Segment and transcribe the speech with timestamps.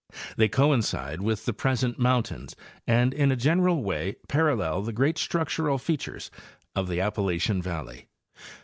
[0.35, 2.55] They coincide with the present mountains
[2.87, 6.31] and in a general way parallel the great structural features
[6.75, 8.07] of the Appalachian valley.